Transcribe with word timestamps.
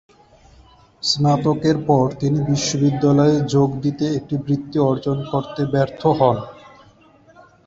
স্নাতকের 1.03 1.77
পর 1.87 2.05
তিনি 2.19 2.39
বিশ্ববিদ্যালয়ে 2.43 3.37
যোগ 3.47 3.69
দিতে 3.81 4.05
একটি 4.17 4.35
বৃত্তি 4.37 4.77
অর্জন 4.89 5.17
করতে 5.31 5.61
ব্যর্থ 5.73 6.01
হন। 6.19 6.37